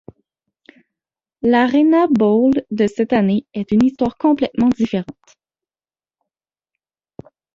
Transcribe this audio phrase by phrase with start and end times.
[1.43, 5.37] L'ArenaBowl de cette année est une histoire complètement différente.